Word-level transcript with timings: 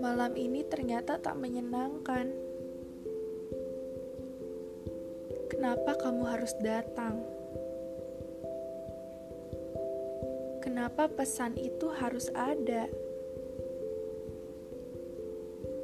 Malam 0.00 0.32
ini 0.32 0.64
ternyata 0.64 1.20
tak 1.20 1.36
menyenangkan. 1.36 2.32
Kenapa 5.52 5.92
kamu 6.00 6.24
harus 6.24 6.56
datang? 6.64 7.20
Kenapa 10.64 11.04
pesan 11.12 11.60
itu 11.60 11.92
harus 11.92 12.32
ada? 12.32 12.88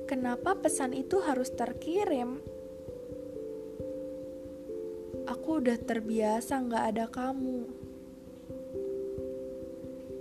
Kenapa 0.09 0.57
pesan 0.57 0.97
itu 0.97 1.21
harus 1.21 1.53
terkirim? 1.53 2.41
Aku 5.29 5.61
udah 5.61 5.77
terbiasa 5.77 6.57
nggak 6.65 6.85
ada 6.97 7.05
kamu. 7.13 7.88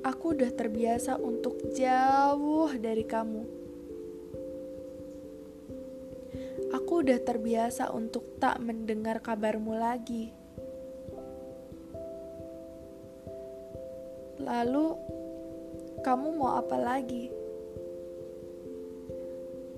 Aku 0.07 0.31
udah 0.31 0.47
terbiasa 0.55 1.19
untuk 1.19 1.59
jauh 1.75 2.71
dari 2.79 3.03
kamu. 3.03 3.43
Aku 6.71 7.03
udah 7.03 7.19
terbiasa 7.19 7.91
untuk 7.91 8.39
tak 8.39 8.63
mendengar 8.63 9.19
kabarmu 9.19 9.75
lagi. 9.75 10.31
Lalu, 14.39 14.95
kamu 16.07 16.39
mau 16.39 16.55
apa 16.55 16.79
lagi? 16.79 17.27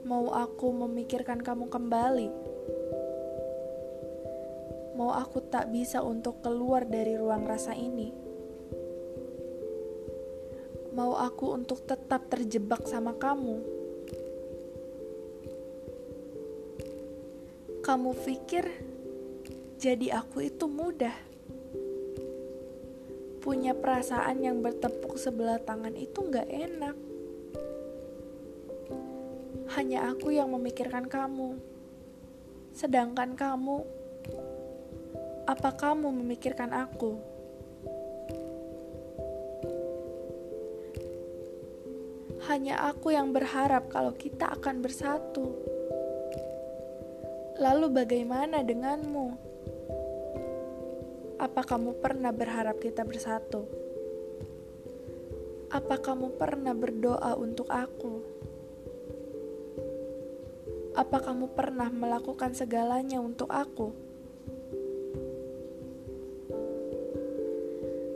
Mau 0.05 0.30
aku 0.30 0.69
memikirkan 0.85 1.41
kamu 1.41 1.73
kembali? 1.73 2.30
Mau 4.93 5.09
aku 5.09 5.41
tak 5.49 5.73
bisa 5.73 6.05
untuk 6.05 6.45
keluar 6.45 6.85
dari 6.85 7.17
ruang 7.17 7.49
rasa 7.49 7.73
ini? 7.73 8.28
Mau 10.99 11.16
aku 11.16 11.55
untuk 11.55 11.88
tetap 11.88 12.27
terjebak 12.27 12.83
sama 12.83 13.16
kamu? 13.16 13.64
Kamu 17.80 18.11
pikir 18.28 18.67
jadi 19.80 20.19
aku 20.19 20.44
itu 20.44 20.67
mudah? 20.67 21.16
Punya 23.39 23.72
perasaan 23.72 24.44
yang 24.44 24.59
bertepuk 24.59 25.16
sebelah 25.16 25.64
tangan 25.64 25.95
itu 25.95 26.19
gak 26.19 26.52
enak 26.52 27.00
hanya 29.80 30.11
aku 30.11 30.36
yang 30.36 30.52
memikirkan 30.52 31.08
kamu. 31.08 31.63
Sedangkan 32.75 33.39
kamu, 33.39 33.88
apa 35.47 35.72
kamu 35.80 36.11
memikirkan 36.11 36.75
aku? 36.75 37.38
Hanya 42.47 42.79
aku 42.87 43.11
yang 43.11 43.35
berharap 43.35 43.91
kalau 43.91 44.15
kita 44.15 44.47
akan 44.55 44.79
bersatu. 44.79 45.59
Lalu, 47.59 47.91
bagaimana 47.91 48.63
denganmu? 48.63 49.27
Apa 51.39 51.67
kamu 51.67 51.99
pernah 51.99 52.31
berharap 52.31 52.79
kita 52.79 53.03
bersatu? 53.03 53.67
Apa 55.69 55.99
kamu 55.99 56.39
pernah 56.39 56.71
berdoa 56.71 57.35
untuk 57.35 57.67
aku? 57.67 58.23
Apa 60.95 61.19
kamu 61.19 61.51
pernah 61.55 61.91
melakukan 61.91 62.55
segalanya 62.55 63.19
untuk 63.19 63.47
aku? 63.51 63.91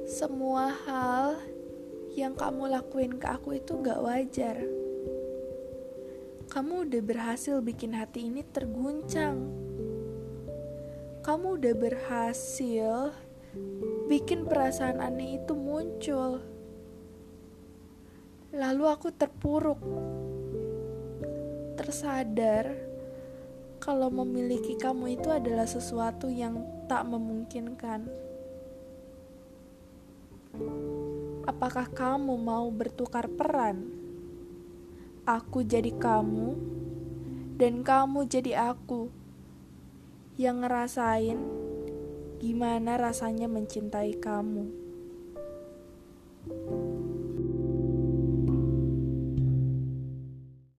Semua 0.04 0.74
hal 0.84 1.53
yang 2.14 2.38
kamu 2.38 2.70
lakuin 2.70 3.18
ke 3.18 3.26
aku 3.26 3.58
itu 3.58 3.74
gak 3.82 4.02
wajar. 4.06 4.62
Kamu 6.54 6.86
udah 6.86 7.02
berhasil 7.02 7.58
bikin 7.66 7.98
hati 7.98 8.30
ini 8.30 8.46
terguncang. 8.46 9.42
Kamu 11.26 11.58
udah 11.58 11.74
berhasil 11.74 13.18
bikin 14.06 14.46
perasaan 14.46 15.02
aneh 15.02 15.42
itu 15.42 15.58
muncul. 15.58 16.46
Lalu 18.54 18.84
aku 18.86 19.10
terpuruk 19.10 19.82
tersadar 21.74 22.70
kalau 23.82 24.14
memiliki 24.14 24.78
kamu 24.78 25.18
itu 25.18 25.34
adalah 25.34 25.66
sesuatu 25.66 26.30
yang 26.30 26.62
tak 26.86 27.10
memungkinkan. 27.10 28.06
Apakah 31.44 31.92
kamu 31.92 32.40
mau 32.40 32.72
bertukar 32.72 33.28
peran? 33.28 33.84
Aku 35.28 35.60
jadi 35.60 35.92
kamu, 35.92 36.56
dan 37.60 37.84
kamu 37.84 38.32
jadi 38.32 38.72
aku 38.72 39.12
yang 40.40 40.64
ngerasain 40.64 41.36
gimana 42.40 42.96
rasanya 42.96 43.52
mencintai 43.52 44.16
kamu. 44.24 44.83